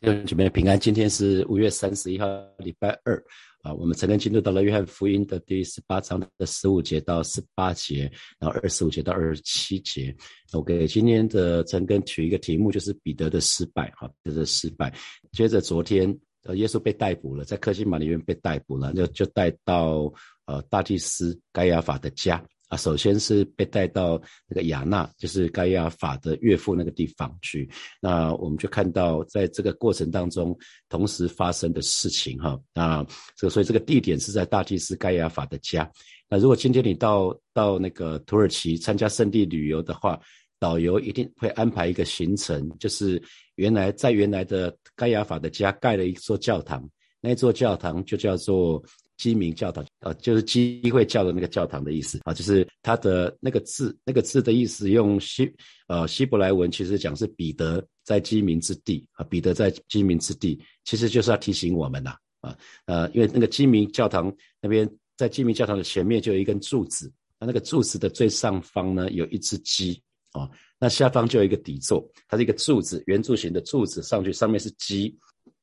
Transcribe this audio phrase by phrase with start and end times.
[0.00, 3.22] 弟兄姐妹平安，今天是五月三十一号，礼拜二
[3.60, 3.70] 啊。
[3.74, 10.16] 我们才能进入到了约翰福音的第十八章的十五节到十八节，然后二十五节到二十七节。
[10.54, 14.90] 我给今天的陈根取一个题目，就是彼得的失败，哈，就是失败。
[15.32, 20.10] 接着昨天，呃，耶稣被逮捕了，在克西马里面被逮捕了，就就带到
[20.46, 22.42] 呃大祭司该亚法的家。
[22.70, 27.68] 啊，首先是被带到那个亚纳，就是盖亚法的岳父那个地方去。
[28.00, 30.56] 那我们就看到，在这个过程当中，
[30.88, 32.56] 同时发生的事情哈。
[32.72, 33.04] 那
[33.36, 35.90] 这个，所以这个地点是在大祭司盖亚法的家。
[36.28, 40.16] 那如果今天你到到那个土耳其参加圣地旅游的话，
[40.60, 43.20] 导游一定会安排一个行程，就是
[43.56, 46.88] 原来在原来的盖亚法的家盖了一座教堂，
[47.20, 48.80] 那座教堂就叫做。
[49.20, 55.54] 基民教堂啊，就是机会教的那个教堂的意思啊，就是它的那个字，那个字的意思用希
[55.88, 62.56] 呃希伯来文，其实讲是彼得在基民之地啊，彼得在基民之地，其实就是要提醒我们呐啊
[62.86, 70.48] 呃，因为那个基民教堂那边在基民教堂的前面就有一根柱子，那那个柱子的最上方呢有一只鸡啊，
[70.78, 75.14] 那下方就有一个底座，它是一个柱子，圆柱形的柱子上去，上面是鸡。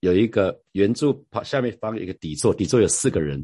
[0.01, 3.43] 有一个圆柱旁下面放一个底座，底座有四个人，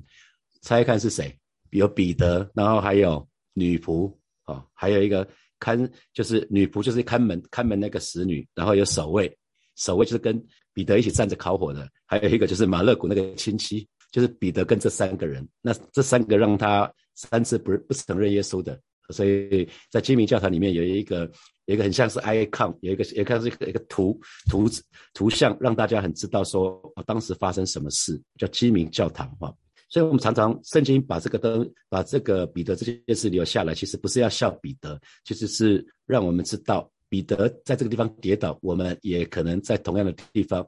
[0.62, 1.36] 猜一看是谁？
[1.72, 5.28] 有彼得，然后还有女仆啊，还有一个
[5.60, 9.36] 看就是女仆，就是看门看门那个使女，然后有守卫，
[9.76, 10.40] 守卫就是跟
[10.74, 21.32] 彼得一起站着烤火的，还有一个就是马勒古那个亲戚，就是彼得跟这三个人，那这三个让他三次不不承认耶稣的，所以在基民教堂里面有一个。
[21.66, 24.20] 有一个很像是 iacon 有一个也看是一个一个图
[24.50, 24.70] 图
[25.14, 29.54] 图像，让大家很知道说当时发生什么事，叫基民教堂哈。
[29.90, 40.68] 所以我们常常圣经把这个灯，把这个彼得这件事留下来，其实不是要笑彼得，其实是让我们知道彼得在这个地方跌倒，我们也可能在同样的地方，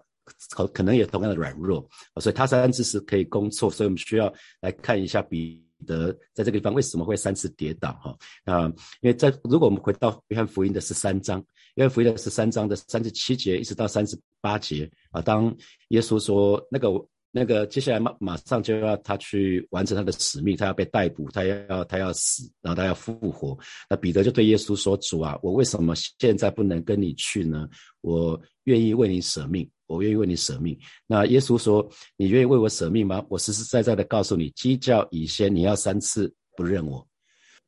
[0.52, 1.84] 可可能也同样的软弱
[2.22, 5.65] 所以他三次是可以攻错，所以我们需要来看一下彼。
[5.78, 7.92] 彼得在这个地方为什么会三次跌倒？
[7.94, 8.66] 哈啊，
[9.02, 11.44] 因为在如果我们回到约翰福音的十三章，
[11.76, 15.56] 约翰福音的十三章的三十七节一直到三十八节啊，当
[15.90, 16.90] 耶稣说那个
[17.32, 23.58] 那个接下来马马上就要他去完成他的使命，他要被逮捕，他要他要死，然后他要复活。
[23.90, 27.68] 那彼得就对耶稣说：“主啊，我为什么现在不能跟你去呢？
[28.00, 30.78] 我愿意为你舍命。”我愿意为你舍命。
[31.08, 31.88] 那耶稣说
[32.18, 37.06] ：“你愿意为我舍命吗？”我实实在在的告诉你，鸡叫以先，你要三次不认我。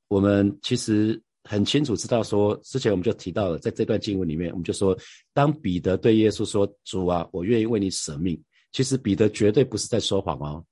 [0.08, 4.98] 我们其实很清楚知道，说之前我们就提到了，在这段经文里面，我们就说，
[5.34, 8.42] 当彼得对耶稣说：“主啊，我愿意为你舍命。”
[8.74, 10.64] 其实彼得绝对不是在说谎哦，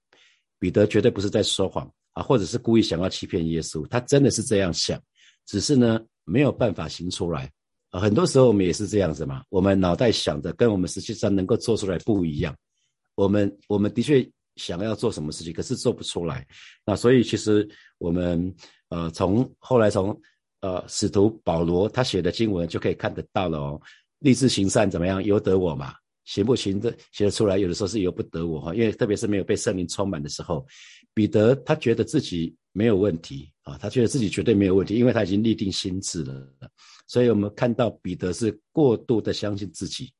[0.59, 5.01] 彼得绝对不是在说谎啊，或者是故意想要欺骗耶稣，他真的是这样想，
[5.45, 7.51] 只是呢没有办法行出来。
[7.99, 12.55] 很多时候我们也是这样子嘛，我们脑袋想的跟我们实际上能够做出来不一样。
[13.15, 16.45] 我们我们的确想要做什么事情，可是做不出来。
[16.85, 17.67] 那所以其实
[17.97, 18.53] 我们
[18.89, 20.19] 呃从后来从
[20.61, 23.81] 呃使徒保罗他写的经文就可以看得到了哦，
[24.19, 25.93] 立志行善怎么样由得我嘛，
[26.25, 30.65] 行不行的写得出来，有的时候是由不得我哈，因为特别是没有被圣灵充满的时候，
[31.15, 36.47] 彼得他觉得自己没有问题啊，他觉得自己绝对没有问题，因为他已经立定心智了。
[37.07, 40.13] 所以我们看到彼得是过度的相信自己，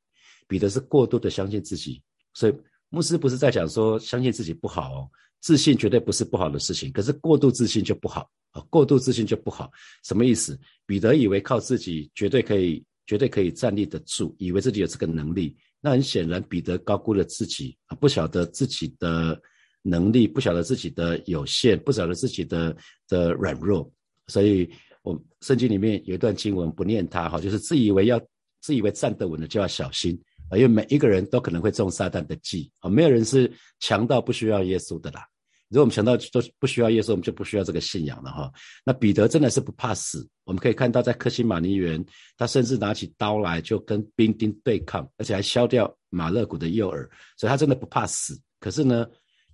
[0.48, 2.02] 彼得是过度的相信自己。
[2.34, 2.54] 所以
[2.90, 5.10] 牧师不是在讲说相信自己不好哦，
[5.42, 9.70] 自信绝对不是不好的事情，可是过度自信就不好啊，过度自信就不好。
[10.04, 10.58] 什么意思？
[10.86, 15.58] 彼得以为靠自己绝对可以，绝对可以站立得住，以为自己有这个能力。
[15.82, 19.40] 那很显然，彼得高估了自己啊，不晓得自己的
[19.86, 22.76] 能力，不晓得自己的有限，不晓得自己的
[23.08, 23.90] 的软弱，
[24.28, 24.70] 所以。
[25.06, 28.20] 我圣经里面有一段经文，不念它哈，就是自以为要
[28.60, 30.20] 自以为站得稳的就要小心
[30.50, 35.24] 啊，因为每一个人都可能会中撒旦的计啊，没有人是强到不需要耶稣的啦。
[35.70, 38.52] 如果我们强到都不需要耶稣，我们就不需要这个信仰了哈。
[38.84, 42.04] 那彼得真的是不怕死，我们可以看到在克西马尼园，
[42.36, 48.36] 他甚至拿起刀来就跟兵丁对抗，而且还削掉马勒古的右耳，所以他真的不怕死。
[48.60, 49.06] 可是呢，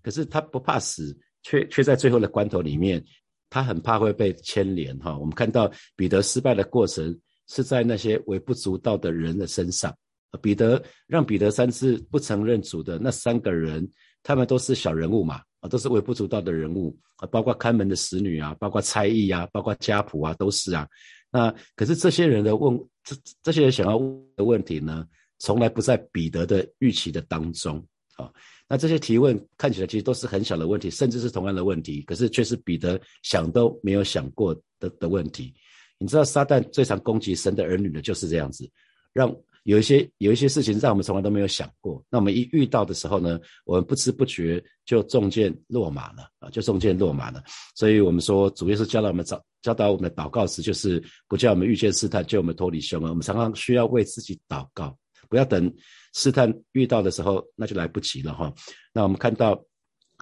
[0.01, 3.03] 可是他不怕死，却却在最后的关头里面。
[3.49, 7.19] 他很怕会被牵连哈，我们看到彼得失败的过程
[7.49, 9.93] 是在那些微不足道的人的身上。
[10.41, 13.85] 彼得让彼得三次不承认主的那三个人，
[14.23, 20.87] 他们都是小人物嘛，啊，都是微不足道的人物啊，包括看门的使女啊，包括差役啊，包括家仆啊，都是啊。
[21.29, 23.13] 那可是这些人的问，这
[23.43, 25.05] 这些人想要问的问题呢，
[25.39, 27.85] 从来不在彼得的预期的当中
[28.21, 28.31] 啊。
[28.67, 35.53] 那这些提问看起来其实都是很小的问题，甚至是同样的问题，可是却是彼得想都没有想过的的问题。
[35.97, 38.69] 你知道撒旦最常攻击神的儿女的就是这样子，
[39.13, 47.43] 让有一些有一些事情让我们从来都没有想过，那我们一遇到的时候呢，我们不知不觉就中箭落马了啊，就中箭落马了。
[47.75, 53.09] 所以我们说主耶稣教导我们找教导我们的祷告时，就是不叫我们遇见试探，叫我们脱离凶恶。
[53.09, 54.97] 我们常常需要为自己祷告，
[55.31, 55.73] 不要等
[56.13, 58.53] 试探遇到的时候，那就来不及了哈。
[58.93, 59.57] 那我们看到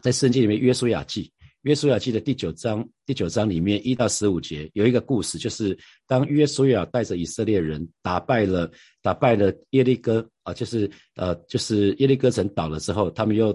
[0.03, 1.33] 在圣经里面约书亚记。
[1.63, 5.77] 约书亚记的第九章，第九章里面一到十五节有一个故事，就是
[6.07, 8.71] 当约书亚带着以色列人打败了
[9.01, 13.51] 打败了耶利哥啊，就是呃就是耶利哥城倒了之后，他们又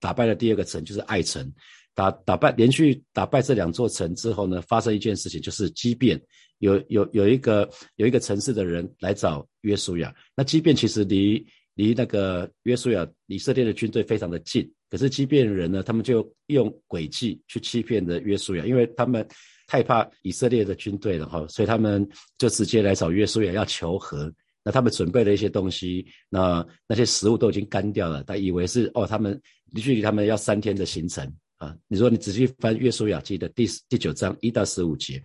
[0.00, 1.52] 打败了第二个城，就是爱城。
[1.94, 6.20] 打打败连续打败这两座城之后呢，发生一件事情，就是畸变，
[6.58, 14.68] 有有有一个有一个城市的人来找约书亚，那畸变其实离离那个约书亚以色列的军队非常的近。
[14.90, 19.26] 可是畸变人呢，他们就用诡计去欺骗的约书亚，因为他们
[19.66, 22.06] 太怕以色列的军队了哈，所以他们
[22.38, 24.32] 就直接来找约书亚要求和。
[24.62, 29.38] 那他们准备了一些东西，那那些食物都已经干掉了，他以为是哦，他们
[29.74, 31.76] 距离他们要三天的行程啊。
[31.88, 35.22] 你说你仔细翻约书亚记的第第九章一到十五节，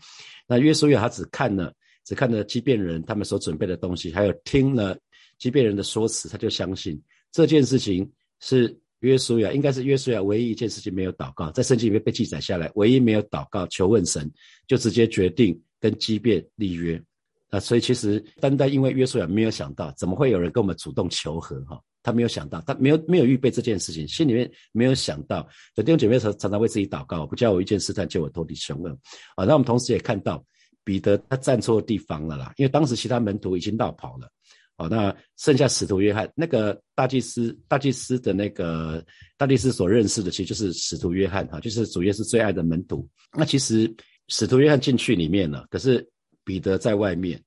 [0.47, 1.73] 那约书亚他只看了
[2.05, 4.97] 只看了畸变人他们所准备的东西，还有听了
[5.37, 8.77] 畸变人的说辞，他就相信这件事情是。
[9.01, 14.29] 约书亚应该是约书亚唯一一件事情没有祷告，在圣经里面被记载下来，唯一没有祷告求问神，
[14.67, 17.01] 就直接决定跟畸变立约
[17.49, 17.61] 啊！
[17.61, 21.81] 所以其实单单因为约书亚没有想到，怎么会有人跟我们主动求和哈？
[22.01, 25.47] 他没有想到，他没有没有预备这件事情，心里面没有想到。
[25.75, 28.89] 有弟兄姐妹常常常为自己祷告，不叫我一件试探，救我脱离凶恶
[29.35, 29.45] 啊！
[29.45, 30.43] 那我们同时也看到
[30.83, 34.29] 彼得他站错地方了啦，因为当时其他门徒已经绕跑了。
[34.77, 39.05] 好，那剩下使徒约翰那个大祭司，大祭司的那个
[39.35, 43.05] 大祭司所认识的，其实就是使徒约翰哈，就是主耶稣最爱的门徒。
[43.33, 43.93] 那其实
[44.29, 46.09] 使徒约翰进去里面了，可是
[46.45, 47.43] 彼得在外面，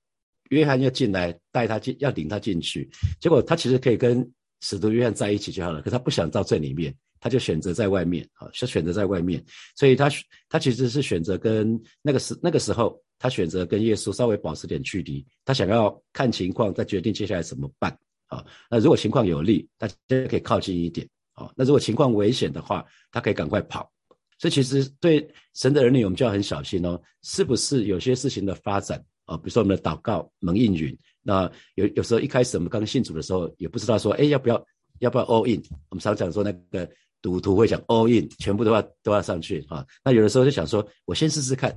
[0.50, 2.86] 约翰要进来带他进，要领他进去。
[3.18, 4.30] 结果他其实可以跟
[4.62, 9.44] 使徒约翰在一起就好了，可他不想到最里面，他就选择在外面啊，就选择在外面。
[9.76, 10.10] 所以他
[10.48, 12.98] 他其实是选择跟那个时那个时候。
[13.18, 18.44] 他选择跟耶稣稍微保持点距离，他想要看情况再决定接下来怎么办啊？
[18.68, 19.94] 那如果情况有利，大家
[20.28, 21.48] 可以靠近一点啊。
[21.54, 23.88] 那如果情况危险的话，他可以赶快跑。
[24.40, 25.24] 所以其实对
[25.54, 27.00] 神的儿女，我们就要很小心哦。
[27.22, 29.36] 是不是有些事情的发展啊？
[29.36, 34.66] 比如说我们的祷告蒙应允，那有有时候一开始我们刚信主的时候，也不知道说，哎，要不要
[34.98, 35.62] 要不要 all in？
[35.90, 36.88] 我们常讲说那个
[37.20, 39.86] 赌徒会讲 all in，全部都要都要上去啊。
[40.04, 41.76] 那有的时候就想说，我先试试看。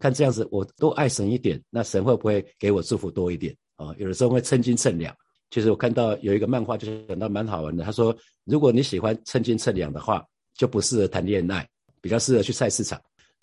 [0.00, 3.94] 看这样子，我都爱神一点，那神会不会给我祝福多一点啊？
[3.98, 5.14] 有的时候会称斤称两。
[5.50, 7.84] 其实我看到有一个漫画，就是讲到蛮好玩的。
[7.84, 10.24] 他说，如果你喜欢称斤称两的话，
[10.54, 11.68] 就不适合谈恋爱，
[12.00, 12.98] 比较适合去菜市场。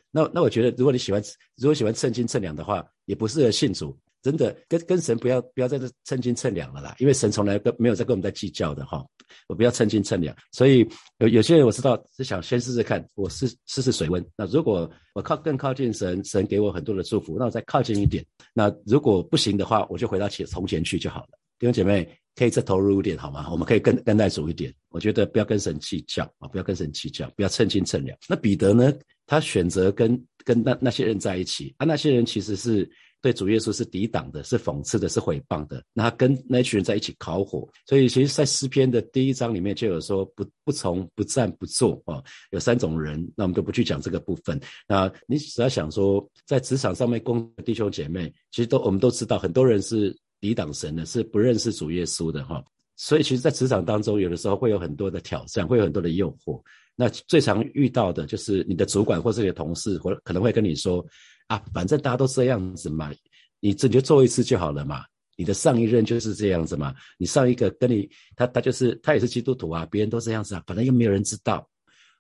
[0.10, 1.22] 那那我觉得，如果你喜欢，
[1.58, 3.96] 如果喜欢称斤称两的话，也不适合信主。
[4.24, 9.06] 真的跟跟神不要不要在这称斤称两了啦，因为神从来跟没有在跟我们在计较的哈。
[9.48, 10.88] 我不要称斤称两，所以
[11.18, 14.24] 有有些人我知道是想先试试看，我试试试水温。
[14.38, 18.24] 那如果我靠更靠近神，神给我很多的祝福，那我再靠近一点。
[18.54, 21.30] 那如果不行的话，我就回到前从前去就好了。
[21.58, 23.50] 弟兄姐妹，可以再投入一点好吗？
[23.52, 24.72] 我们可以更更耐主一点。
[24.90, 28.16] 我觉得不要跟神计较啊，不要跟神计较，不要称斤称两。
[28.30, 28.94] 那彼得呢？
[29.26, 32.88] 他选择跟跟那那些人在一起啊，那些人其实是。
[33.24, 35.82] 对主耶稣是抵挡的，是讽刺的，是毁谤的。
[35.94, 42.22] 那他跟那群人在一起烤火，所以其实，在诗篇的第一章里面就有说不不从不站不坐啊，
[42.52, 43.26] 有三种人。
[43.38, 44.60] 那我们都不去讲这个部分。
[44.86, 52.62] 那你只要想说，在职场上面工的弟兄姐妹，其实都我们都知道，很多人是抵挡神的，是不认识主耶稣的哈。
[53.06, 56.62] 所以，其实，在职场当中，有的时候会有很多的挑战，会有很多的诱惑。
[56.96, 61.06] 那最常遇到的就是你的主管或是你的同事，或可能会跟你说。
[61.48, 63.12] 啊，反正大家都这样子嘛，
[63.60, 65.04] 你这就做一次就好了嘛。
[65.36, 71.68] 你的上一任就是这样子嘛，你上一个跟你他他就是他也是基督徒啊，别人都这样子啊，反正又没有人知道，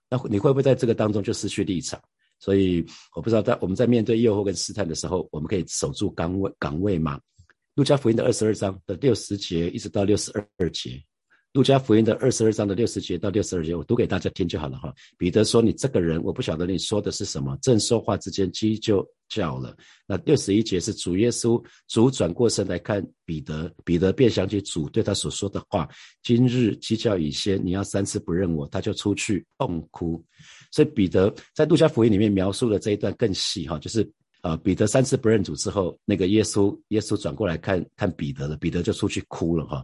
[0.10, 1.98] 那你会不会在这个当中就失去立场？
[2.38, 2.86] 所以
[3.16, 7.18] 我不知道在我们在面对诱惑跟试探的时候，我们可以守住岗位岗位吗？
[7.75, 11.01] 路加福音的二十二章的六十节一直到六十二节。
[11.53, 14.92] 路加福音的二十二章的六十节到六十二节，我读给大家听就好了哈。
[15.20, 19.77] 彼得说：“你这个人，我不晓得你说的是什么。”正说话之间，鸡就叫了。
[20.08, 25.88] 那六十一节是主耶稣，主转过身来看彼得，彼得便想起主对他所说的话
[26.24, 30.24] ：“今日鸡叫已先，你要三次不认我。”他就出去痛哭。
[30.72, 34.03] 所以彼得在路加福音里面描述的这一段更细哈，就是
[34.44, 39.84] 呃彼得三次不认主之后，那个耶稣耶稣转过来看看彼得了，彼得就出去哭了哈。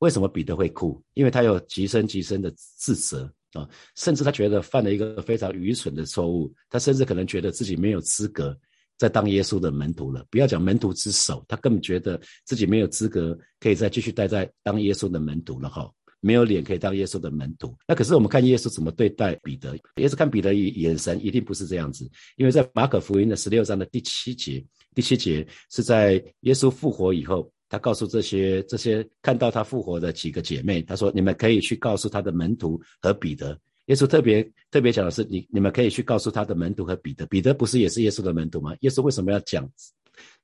[0.00, 1.00] 为什么彼得会哭？
[1.14, 8.58] 因为他有极深极深的自责啊，甚至他觉得犯了一个非常愚蠢的错误，他甚至可能觉得自己没有资格
[8.98, 10.26] 再当耶稣的门徒了。
[10.28, 15.88] 不要讲门徒之首，他根本觉得自己没有资格可以再继续待在当耶稣的门徒了哈，
[16.22, 17.76] 没有脸可以当耶稣的门徒。
[17.86, 24.64] 那可是我们看耶稣怎么对待彼得，耶稣看彼得眼神一定不是这样子，因为在马可福音的十六章的第七节，
[24.94, 27.52] 第七节是在耶稣复活以后。
[27.72, 38.76] 他告诉这些这些看到他复活的几个姐妹，他说：“你们可以去告诉他的门徒和彼得。”耶稣特别特别讲的是：“你你们可以去告诉他的门徒和彼得。”彼得不是也是耶稣的门徒吗？
[38.80, 39.66] 耶稣为什么要讲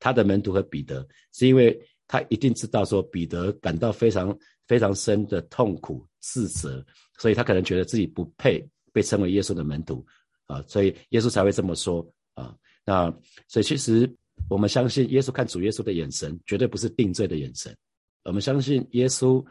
[0.00, 1.06] 他的门徒和彼得？
[1.34, 4.34] 是因为他一定知道说彼得感到非常
[4.68, 6.84] 非常深的痛苦自责，
[7.18, 10.06] 所以他可能觉得自己不配被称为耶稣的门徒
[10.46, 12.54] 啊，所以耶稣才会这么说啊。
[12.84, 13.10] 那
[13.48, 14.08] 所以其实。
[14.48, 17.76] 我们相信耶稣看主耶稣的眼神，绝对不是定罪的眼神。
[18.22, 19.44] 我们相信耶稣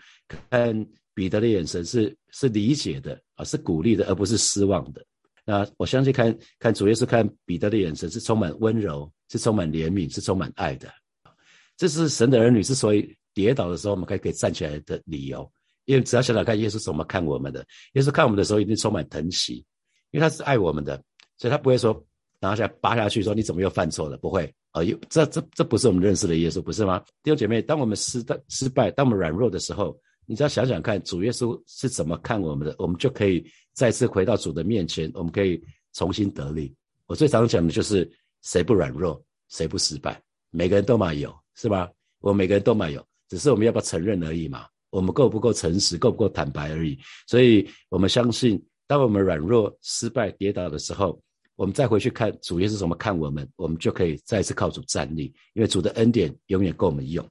[0.49, 5.05] 看彼得的眼神是是理解的啊，是鼓励的，而不是失望的。
[5.43, 10.89] 那我相信看看主耶稣看彼得的眼神是充满温柔，是充满怜悯，是充满爱的。
[11.75, 15.47] 这是神的儿女之所以跌倒的时候，我们可以可以站起来的理由。
[15.85, 17.63] 因为只要想想看，耶稣怎么看我们的？
[17.93, 19.63] 耶稣看我们的时候，一定充满疼惜，
[20.09, 20.99] 因为他是爱我们的，
[21.37, 22.03] 所以他不会说
[22.39, 24.17] 拿下扒下去说你怎么又犯错了？
[24.17, 24.51] 不会。
[24.71, 26.99] 啊，有这这这不是我们认识的耶稣，不是吗？
[27.21, 35.61] 弟兄姐妹，当我们失败、失败，当我们软弱的时候，你只要想想看，主耶稣是怎么看我们的，我们就可以再次回到主的面前，我们可以
[35.93, 36.75] 重新得力。
[37.05, 38.09] 我最常讲的就是，
[38.41, 41.89] 谁不软弱，谁不失败，每个人都嘛有，是吧？
[42.19, 44.65] 我每个人都嘛有，只是我们要不要承认而已嘛。
[44.89, 46.97] 我们够不够诚实，够不够坦白而已。
[47.27, 51.19] 所以，我们相信，当我们软弱、失败、跌倒的时候。
[51.57, 57.25] 我们再回去看主耶稣怎么看我们，我们就可以再次靠主站立，因为主的恩典永远够我们用。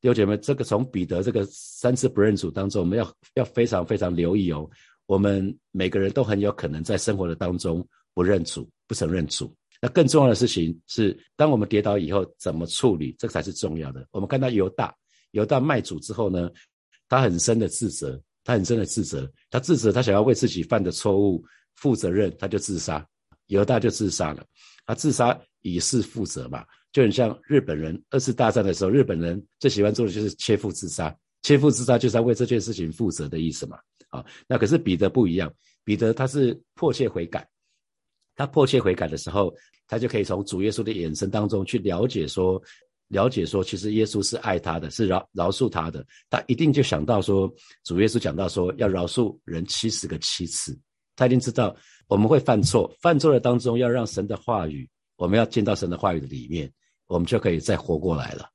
[0.00, 4.70] 弟兄姐妹，这个从彼得这个三次不认主当中，我们要要非常非常留意哦。
[5.06, 9.52] 我们每个人都很有可能在生活的当中不认主、不承认主。
[9.82, 14.06] 那更重要的事情是，当我们跌倒以后怎么处理，这才是重要的。
[14.12, 14.94] 我们看到犹大，
[15.32, 16.50] 犹大卖主之后呢，
[17.08, 21.44] 他很深的自责，他很深的自责，他自责，他想要为自己犯的错误
[21.76, 23.06] 负责任，他就自杀。
[23.46, 24.44] 犹大就自杀了，
[24.84, 33.78] 他自杀以示负责嘛，就很像日本人二次大战的时候，日本人最喜欢做的就是切腹自杀，切腹自杀就是要为这件事情负责的意思嘛。
[34.10, 35.50] 啊，那可是彼得不一样，
[35.82, 37.48] 彼得他是迫切悔改，
[38.36, 39.50] 他迫切悔改的时候，
[39.86, 42.62] 他就可以从主耶稣的眼神当中去了解说，
[43.08, 47.52] 了解说，其实耶稣是爱他的，是饶饶恕他的，他一定就想到说，
[47.84, 50.78] 主耶稣讲到说要饶恕人七十个七次，
[51.16, 51.76] 他一定知道。
[52.06, 56.72] 我们会犯错，犯错的当中要让神的话语，我们要进到神的话语的里面，
[57.06, 58.48] 我们就可以再活过来了。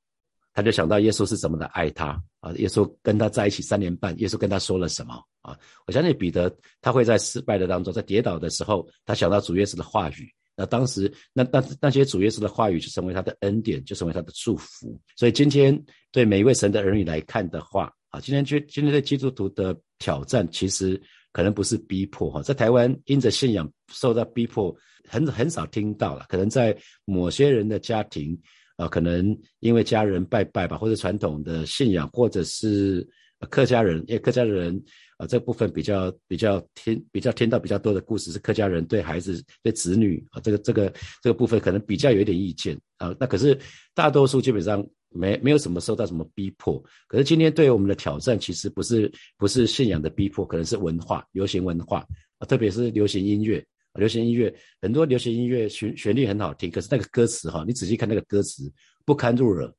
[0.55, 2.51] 他就想到耶稣是怎么的爱他啊！
[2.53, 5.55] 耶稣跟他在一起三年半，耶稣跟他说了什么啊？
[5.85, 10.27] 我相信彼得他会在失败的当中，在跌倒的时候，他想到主耶稣的话语。
[10.55, 14.99] 那当时那那那些主耶稣的话语就成为他的恩典，就成为他的祝福。
[15.15, 15.77] 所以今天
[16.11, 21.01] 对每一位神的儿女来看的话啊，今天就今天对基督徒的挑战其实。
[21.35, 24.71] 可能不是逼迫哈，在台湾因着信仰受到逼迫，
[25.09, 26.27] 很很少听到了。
[26.29, 28.39] 可能在某些人的家庭，
[28.77, 33.03] 啊，可能因为家人拜拜吧，或者传统的信仰，或者是
[33.49, 34.79] 客家人，因为客家人
[35.17, 43.15] 啊这部分比较比较听比较听到比较多的故事，是客家人对孩子对子女啊这个这个这个部分可能比较有一点意见啊。
[43.19, 43.57] 那可是
[43.93, 44.85] 大多数基本上。
[45.15, 52.03] 没没有什么受到什么逼迫，可是今天对于我们的挑战其实不是不是信仰的逼迫，可能是文化流行文化
[52.39, 54.51] 啊，特别是流行音乐，流行音乐
[54.81, 58.63] 很多流行音乐旋旋律很好听，可是那个歌词哈，你仔细看那个歌词
[59.05, 59.71] 不堪入耳，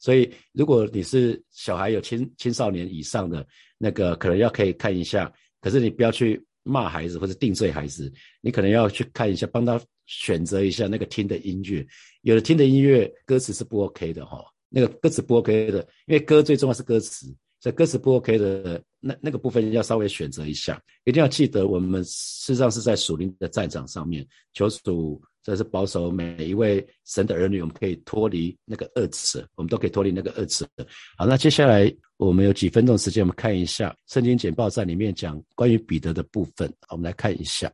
[0.00, 3.46] 所以如果你是小孩有青青少年以上的
[3.78, 11.86] 那个，可能要可以看一下，可是你不要去骂孩子或者定罪孩子，你可能要去看一下，帮他选择一下那个听的音乐，
[12.22, 14.42] 有的听的音乐歌词是不 OK 的哈。
[14.72, 17.26] 那个歌词不 OK 的，因为歌最重要是歌词，
[17.60, 30.68] 所以歌词不 OK 的那那个部分要稍微选择一下，一定要记得我们事实上是在属灵的战场上面，求主这是保守每一位神的儿女，我们可以脱离那个恶词，我们都可以脱离那个恶词。
[31.16, 37.72] 好，那接下来我们有几分钟时间，我们看一下圣经简报在里面讲关于彼得的部分，我们来看一下，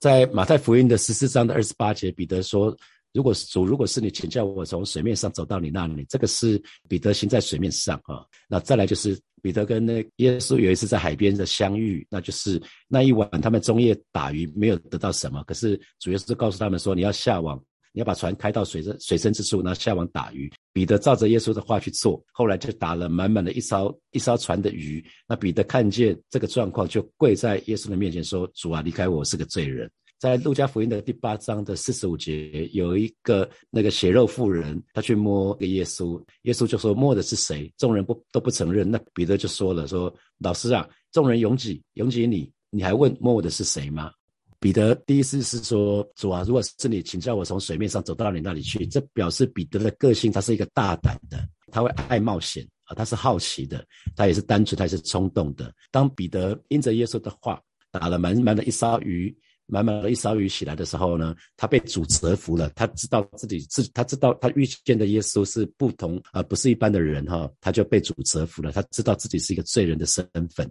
[0.00, 2.76] 在马太福音的十四章的二十八节，彼得说。
[3.14, 6.04] 如果主，如果是你，请叫我从水面上走到你那里。
[6.08, 8.26] 这个是彼得行在水面上啊。
[8.48, 17.56] 那再来就是彼得跟那耶稣有一次在海边的相遇，那就是那一晚他们中夜打鱼没有得到什么，可是主耶稣告诉他们说，你要下网，
[17.92, 20.52] 你要把船开到水深水深之处，然后下网打鱼。
[20.72, 25.04] 彼得照着耶稣的话去做，后来就打了满满的一艘一艘船的鱼。
[25.28, 29.88] 那彼得看见这个状况，就跪在耶稣的面前说：主啊，离开我，是个罪人。
[30.24, 37.70] 在路加福音的第八章的四十五节，有一个那个血肉妇人，他去摸个耶稣，耶稣就说摸的是谁？
[37.76, 38.90] 众人不都不承认。
[38.90, 44.10] 那彼得就说了，说老师啊，众人拥挤拥挤你，你还问摸的是谁吗？
[44.58, 48.86] 彼得第一次是说主啊，如果是你，请叫我从水面上走到你那里去。
[48.86, 55.70] 这表示彼得的个性，他是一个大胆的，他会爱冒险啊，他是好奇的，他也是单纯，他也是冲动的。
[55.90, 57.60] 当彼得因着耶稣的话
[57.92, 59.36] 打了满满的一艘鱼，
[59.66, 62.70] 满满的一勺鱼起来的时候呢，他被主折服了。
[62.76, 68.70] 他知道自己是，他知道他遇见的耶稣是不同而，不是一般的人哈，他就被主折服了。
[68.72, 70.70] 他知道自己是一个罪人的身份。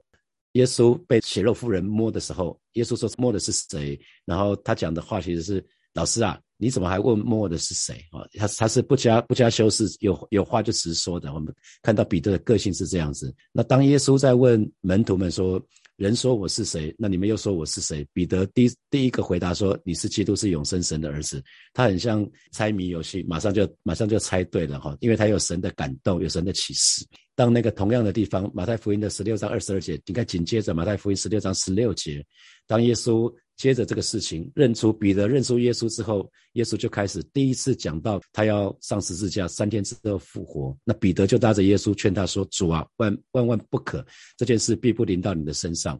[0.53, 3.99] 耶稣被血肉妇人摸的时候，耶稣说摸的是谁？
[4.25, 7.95] 然后他讲的话其实是：老师啊，你怎么还问摸的是谁？
[8.11, 11.33] 啊，他他是不加不加修饰，有有话就直说的。
[11.33, 13.33] 我们看到彼得的个性是这样子。
[13.51, 15.59] 那当耶稣在问门徒们说。
[15.97, 16.93] 人说我是谁？
[16.97, 18.05] 那你们又说我是谁？
[18.13, 27.05] 彼得第第一个回答说：“你是基督，是永生神的儿子。”他很像猜谜游戏，马上就马上就猜对了哈，因为他有神的感动，有神的启示。
[27.35, 32.25] 当那个同样的地方，马太福音的十六章二十二节，你看紧接着马太福音十六章十六节，
[32.67, 33.33] 当耶稣。
[33.55, 40.75] 接着这个事情，认出彼得认出耶稣之后，耶稣就开始第一次讲到他要上十字架，三天之后复活。
[40.83, 44.05] 那彼得就拉着耶稣劝他说：“主啊，万万万不可，
[44.37, 45.99] 这件事必不临到你的身上。”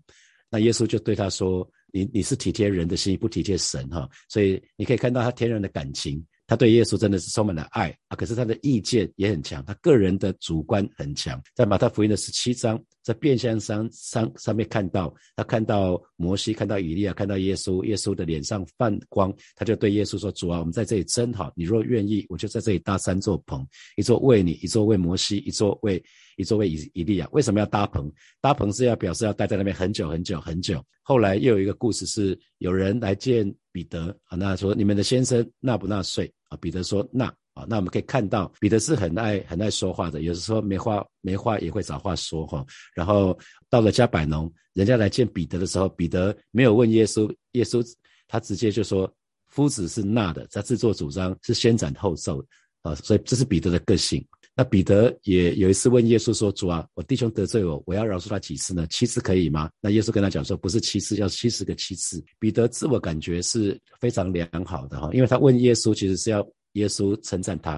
[0.50, 6.24] 那耶稣就对他说：“你你是体贴人的心，不体贴神哈。”所以你可以看到他天然的感情。
[6.54, 11.42] 他对耶稣真的是充满了爱啊，可是他的意见也很强，他个人的主观很强。
[11.56, 26.00] 在马太福音的十七章，在变相上上上面看到，他看到摩西，看到以利亚，看到耶稣，耶稣的脸上泛光，他就对耶稣说：“主啊，我们在这里真好，你若愿意，我就在这里搭三座棚，一座为你，一座为摩西，一座为
[26.38, 27.28] 一座为以以利亚。
[27.32, 28.12] 为什么要搭棚？
[28.40, 30.86] 搭棚是要表示要待在那边很久很久很久。
[31.02, 37.66] 后来又有一个故事是，有人来见。”彼得啊，那说你们的先生纳不纳税彼得说那啊。
[37.68, 42.66] 那我们可以看到，彼得是很爱很爱说话的，有时候没话没话也会找话说哈。
[42.94, 43.38] 然后
[43.70, 47.86] 到了加百农，人家来见彼得的时候，彼得没有问耶稣，耶稣
[48.28, 49.12] 他直接就说
[49.48, 52.44] 夫子是那的，他自作主张是先斩后奏
[52.82, 52.96] 啊。
[52.96, 54.26] 所以这是彼得的个性。
[54.56, 58.86] 那彼得也有一次问耶稣说：“主啊，我弟兄得罪我，我要饶恕他几次呢？
[58.88, 67.72] 七次可以吗？”那耶稣跟他讲说：“不是七次，要七十个七次。”彼得自我感觉是非常良好的哈，因为他问耶稣其实是要耶稣称赞他。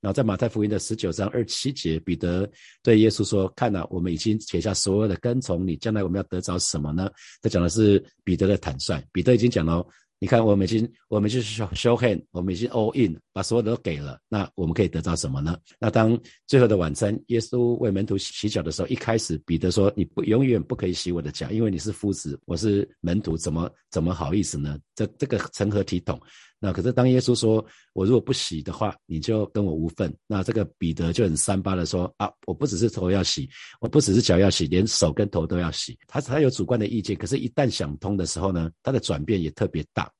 [0.00, 2.46] 然后在马太福音的十九章二七节，彼得
[2.82, 7.10] 对耶稣说：“看呐，我们已经写下所有的跟从你，将来我们要得着什么呢？”
[7.40, 9.02] 他讲的是彼得的坦率。
[9.12, 9.82] 彼得已经讲了。
[10.20, 14.18] 你看，我们已经，我们就是 show hand，我们已经 all in，把所有的都给了。
[14.28, 15.56] 那我们可以得到什么呢？
[15.78, 26.20] 那当最后的晚餐，耶稣为门徒洗脚的时候，一开始彼得说：“你不永远不可以洗我的脚，因为你是夫子，我是门徒，怎么怎么好意思呢？”这这个成何体统？
[26.60, 33.48] 那可是当耶稣说：“我如果不洗的话，你就跟我无份。”那这个彼得就很三八的说：“啊，我不只是头要洗，
[33.80, 40.10] 我不只是脚要洗，连手跟头都要洗。”他他有主观的意见，可是，一旦想通的时候呢，他的转变也特别大。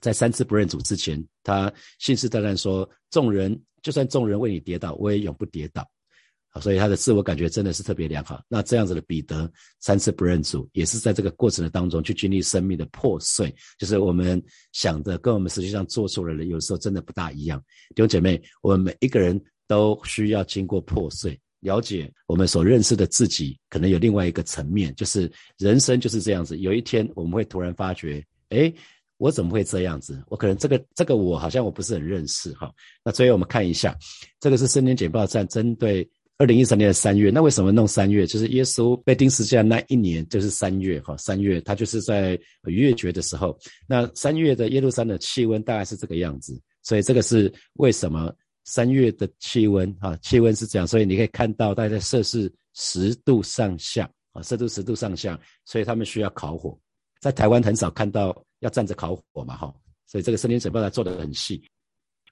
[0.00, 5.84] 在三次不认主之前，他信誓旦旦说：“众人就算众人为你跌倒，我也永不跌倒。”
[6.50, 8.42] 啊，所以他的自我感觉真的是特别良好。
[8.48, 13.54] 那这样子的彼得三次不认主，也是在这个过程的当中去经历生命的破碎。
[13.78, 17.62] 就是我们想的跟我们实际上做出来的，有时候真的不大一样。
[17.94, 26.58] 弟兄姐妹，我们每一个人都需要经过破碎，了解我们所认识的自己，可能有另外一个层面，就是人生就是这样子。
[26.58, 28.72] 有一天我们会突然发觉，哎。
[29.20, 30.18] 我怎么会这样子？
[30.28, 32.72] 我可能这个这个我好像我不是很认识哈。
[33.04, 33.94] 那最后我们看一下，
[34.40, 36.08] 这个是圣经简报站针对
[36.40, 37.30] 二零一三年的三月。
[37.30, 38.26] 那为什么弄三月？
[38.26, 41.14] 就是耶稣被钉十字架那一年就是三月哈。
[41.18, 42.32] 三月他就是在
[42.64, 43.56] 逾越节的时候。
[43.86, 50.16] 那三月的耶路撒冷的气温大概是这个样子，所以这个是为什么三月的气温哈？
[50.22, 56.76] 气温是这样，所以你可以看到大概在摄氏十度上下啊，摄氏十度上下，所以他们需要烤火。
[57.20, 58.34] 在台湾很少看到。
[58.60, 59.74] 要站着烤火嘛，哈，
[60.06, 61.62] 所以这个森林整报它做的很细。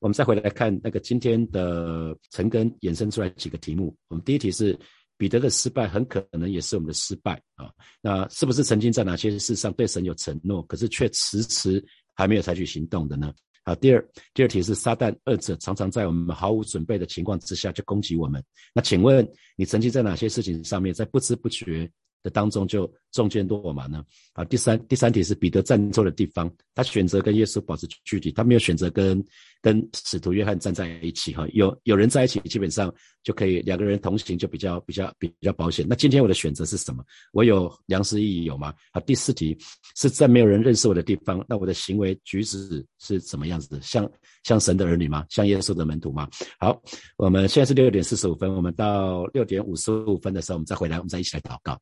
[0.01, 3.95] 我们再回来看那个今天的陈根衍生出来几个题目。
[4.09, 4.79] 我们第一题是
[5.17, 7.71] 彼得的失败，很可能也是我们的失败啊。
[8.01, 11.85] 那是不是曾经在哪些事上对神有承诺，可是却迟迟
[12.15, 13.33] 还没有采取行动的呢？
[13.65, 18.43] 好，第二第二题是撒旦二者常常在我们毫无准备的情况之下就攻击我们。
[18.73, 21.91] 那请问你曾经在哪些事情上面，在不知不觉
[22.23, 24.05] 的当中就中箭落马呢？
[24.33, 29.25] 啊，第三第三题是彼得站错的地方，他选择跟耶稣保持距离，他没有选择跟
[29.61, 31.47] 跟使徒约翰站在一起哈。
[31.53, 35.87] 有有人在一起，基本上就可以两个人同行，就比较比较比较保险。
[35.89, 37.03] 那今天我的选择是什么？
[37.33, 38.75] 我有良师益友吗？
[38.93, 39.57] 好，第四题
[39.97, 43.81] 是在没有人认识我的地方，那我的行为举止是怎么样子的？
[43.81, 44.09] 像
[44.45, 45.25] 像神的儿女吗？
[45.31, 46.29] 像耶稣的门徒吗？
[46.59, 46.81] 好，
[47.17, 51.79] 我们现在是六点四十五分，我们到六点五十五分的时候，我们再回来，我们再一起来祷告。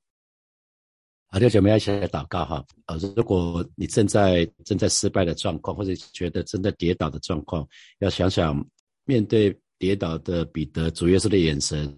[1.28, 2.64] 好，六姐妹一起来祷告哈。
[2.86, 7.66] 呃，如果你正在正在失败的状况，或者觉得正在跌倒的状况，
[7.98, 8.64] 要想想
[9.04, 11.92] 面对跌倒的彼得，主耶稣的眼神，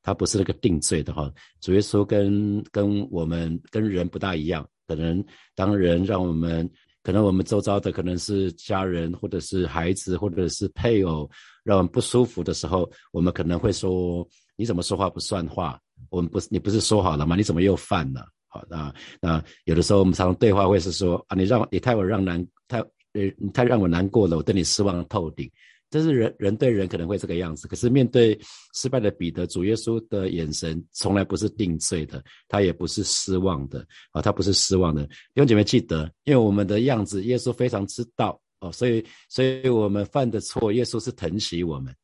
[0.00, 1.30] 他不是那个定罪的哈。
[1.60, 5.22] 主耶稣跟跟我们跟人不大一样，可能
[5.56, 6.70] 当人让我们，
[7.02, 11.28] 可能我们周遭的可能是家人，或者是孩子，或者是配偶，
[11.64, 15.78] 让我们不舒服的时候，我们可能会说：你怎么说话不算话？
[16.10, 17.34] 我们不是你不是说好了吗？
[17.34, 18.24] 你怎么又犯了？
[18.48, 22.80] 好，那那有的时候我们常常对话会是说啊，你让你太我让难太
[23.12, 25.50] 呃你太让我难过了，我对你失望透顶。
[25.90, 28.38] 这是人人对人可能会这个样子，可是面对
[28.74, 35.06] 失败的彼得，主耶稣的眼神从来不是定罪的，他也不是失望的啊，他不是失望的。
[35.06, 41.94] 弟兄姐妹记得，因为我们的样子，耶稣非常知道哦，所以所以我们犯的错，耶稣是疼惜我们，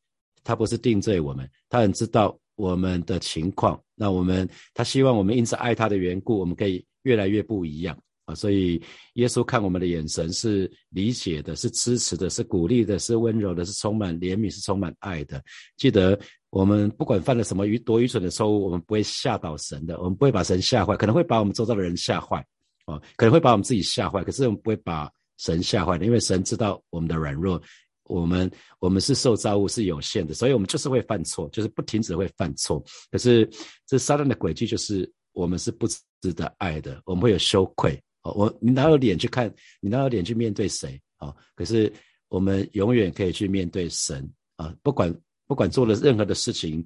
[0.43, 2.39] 他不是定罪我们，他很知道。
[2.57, 8.35] 我们的情况，那我们他希望我们因此爱他的缘故，我们可以越来越不一样啊！
[8.35, 8.81] 所以
[9.15, 15.43] 耶稣看我们的眼神是理解的，是支持的，是鼓励的，是温柔的，是充满怜悯，是充满爱的。
[15.77, 16.19] 记得
[16.51, 22.45] 我们不管犯了什么愚多愚蠢的错误，我们不会吓倒神的，我们不会把神吓坏，可能会把我们周遭的人吓坏
[22.87, 27.61] 啊，可能会把我们自己吓坏，可是我们不会把神吓坏的，因为神知道我们的软弱。
[28.05, 32.83] 我们我们是受造物是有限的，所以我们就是会犯错，就是不停止会犯错。
[33.11, 33.49] 可是
[33.87, 35.87] 这撒旦的轨迹就是我们是不
[36.21, 38.01] 值得爱的，我们会有羞愧。
[38.23, 39.53] 哦，我你哪有脸去看？
[39.81, 41.01] 你哪有脸去面对谁？
[41.17, 41.35] 啊？
[41.55, 41.93] 可是
[42.29, 44.75] 我们永远可以去面对神啊！
[44.83, 45.15] 不管
[45.47, 46.85] 不管做了任何的事情，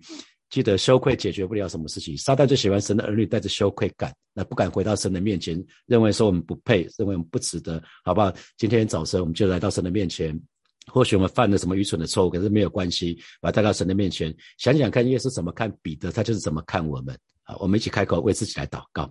[0.50, 2.16] 记得羞愧解决不了什么事情。
[2.16, 8.32] 撒旦最喜欢神的儿女带着羞愧感，那不敢回到神的面前，认为说我们不配，认为我们不值得，好不好？
[8.56, 10.38] 今天早晨我们就来到神的面前。
[10.88, 17.56] 或许我们犯了什么愚蠢的错误，可是没有关系，把它带到神的面前，想想看耶稣怎么看彼得，他就是怎么看我们啊！
[17.60, 19.10] 我们一起开口为自己来祷告，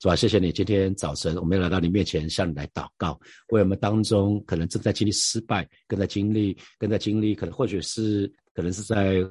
[0.00, 0.16] 是吧？
[0.16, 3.18] 谢谢你，今天早晨我们要来到你面前，向你来祷告，
[3.50, 9.22] 为我们当中可能正在经历失败，正在经历，正在经历，可能或许是，可能是在。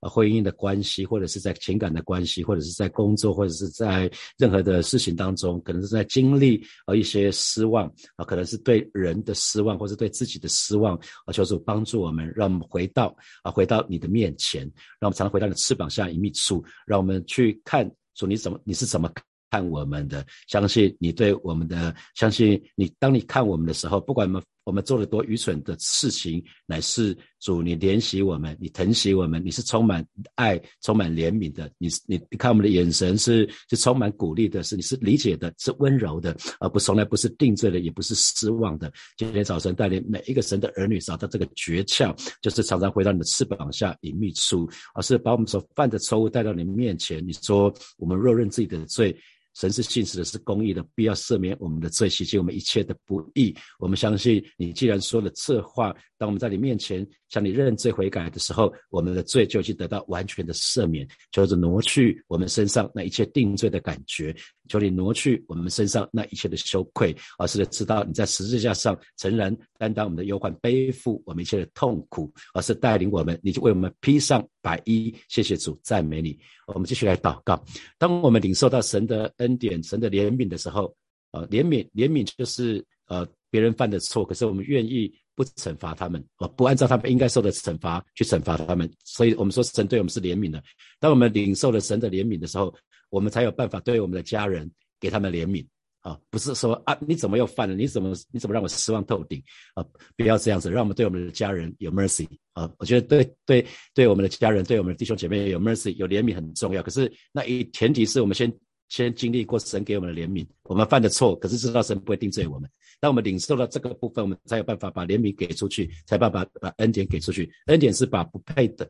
[0.00, 14.62] 啊，婚姻的关系，或者是在情感的关系，或者是在工作，或者是在任何的事情当中，可能是在经历啊一些失望啊，可能是对人的失望，或是对自己的失望啊，求主帮助我们，让我们回到啊，回到你的面前，
[15.00, 19.10] 让我们常常回到你的翅膀下一密处，让我们去看主你怎么你是怎么
[19.50, 24.42] 看我们的，相信你对我们的，相信你当你看我们的时候，不管我们。
[24.64, 31.70] 我们做了多愚蠢的事情，乃是主你怜惜我们，你疼惜我们，你是充满爱、充满怜悯的。
[31.78, 38.92] 你你你看我们的眼神是是充满鼓励的，是你是理解的，是温柔的，而不从来不是定罪的，也不是失望的。
[39.16, 47.26] 今天早晨带领每一个神的儿女找到这个诀窍，就是常常回到你的翅膀下隐秘处，而是把我们所犯的错误带到你面前。
[47.26, 49.16] 你说我们若认自己的罪。
[49.54, 53.54] 神是信实的，是公义的，必要赦免我们的罪，洗净我们一切的不义。
[53.78, 64.36] 我们相信你，既然说了这话，当我们在你面前向你认罪悔改的时候，我们的罪就已经得到完全的赦免，就是挪去我们身上那一切定罪的感觉。
[64.68, 75.14] 求你挪去我们身上那一切的羞愧，而是知道你在十字架上诚然担当我们的忧患，背负我们一切的痛苦，而是带领我们，你就为我们披上白衣。
[75.28, 76.38] 谢谢主，赞美你。
[76.66, 77.62] 我们继续来祷告。
[77.98, 80.94] 当我们领受到神的恩典、神的怜悯的时候，
[81.32, 88.90] 呃，怜悯怜悯就是呃别人犯的错，可是我们愿意不惩罚他们，啊，不按照他们应该受的惩罚去惩罚他们。
[89.04, 90.62] 所以我们说神对我们是怜悯的。
[91.00, 92.74] 当我们领受了神的怜悯的时候，
[93.10, 95.66] 我们才有办法对我们的家人给他们怜悯
[96.00, 97.74] 啊，不是说啊你怎么又犯了？
[97.74, 99.42] 你怎么你怎么让我失望透顶
[99.74, 99.84] 啊？
[100.16, 102.70] 不要这样子，让我们对我们的家人有 mercy 啊！
[102.78, 106.82] 我觉得对对对我们的家人，对我们的弟兄姐妹有 mercy 有怜悯很重要。
[106.82, 108.52] 可是那一前提是我们先
[108.92, 112.70] 先经历过神给我们的怜悯，我们犯的错，可是知道神不会定罪我们。
[113.00, 117.50] 当我们领受到这个部分，我们才有办法把怜悯给出去，才办法把恩典给出去。
[117.68, 118.86] 恩典是把不配的。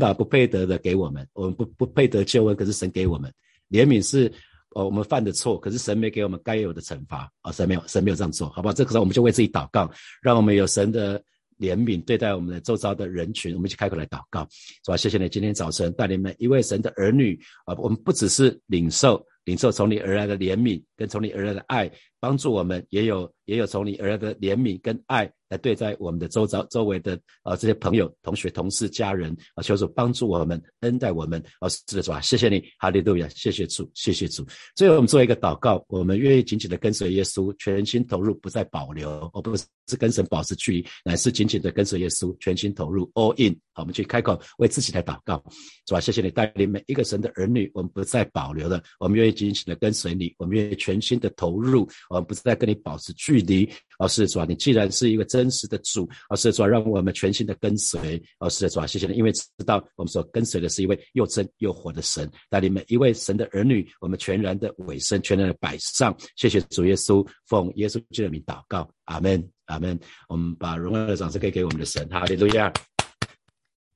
[0.00, 3.32] 把不配得的给我们，我们不不配得救恩，可是神给我们
[3.70, 4.26] 怜悯是，
[4.70, 8.74] 哦，我们犯的错，可是神没给我们该有的惩罚啊，神没有，神没有这样做，好不好？
[8.74, 9.88] 这个时候我们就为自己祷告，
[10.20, 11.22] 让我们有神的
[11.58, 14.46] 怜悯对待我们的周遭的人群，我们一起开口来祷告，
[14.84, 14.96] 是吧？
[14.96, 32.20] 谢谢你今天早晨带领每一位神的儿女啊，我们不只是领受领受从你而来的怜悯跟从你而来的爱，帮助我们也有也有从你而来的怜悯跟爱来对待我们的周遭周围的啊这些朋友、同学、同事、家人啊，求主帮助我们恩待我们啊，是的，是吧？
[32.20, 34.46] 谢谢你，哈利路亚，谢谢主，谢谢主。
[34.74, 43.54] 最后我们做一个祷告，我们愿意紧紧的跟随耶稣，全心投入，不再保留，而不是是跟神保持距离，乃是紧紧的跟随耶稣，全心投入，all in。
[43.74, 45.42] 好，我们去开口为自己来祷告，
[45.86, 46.00] 是吧？
[46.00, 53.66] 谢谢你带领每一个神的儿女，我们不再保留了，我们愿意紧紧的跟随你，我们愿意去全心的投入，我们不再跟你保持距离。
[53.98, 58.22] 而，是的，主啊，你既然是一个真实的主，而，是的，主啊，让我们全心的跟随。
[58.38, 66.14] 而，是的，主啊，谢谢你，因为知道我们所跟随的是一位又真又活的神，带领每一位神的儿女，我们全然的委身，全然的摆上。
[66.36, 69.98] 谢谢主耶稣，奉耶稣基督的名祷告，阿门，阿门。
[70.28, 72.70] 我们把荣耀的掌声给给我们的神，哈利路亚。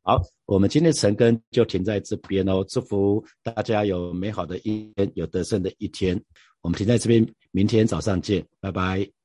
[0.03, 2.65] 好，我们今天晨更就停在这边哦。
[2.67, 6.19] 祝福大家有美好的一天，有得胜的一天。
[6.69, 9.18] 我们停在这边，明天早上见，拜拜。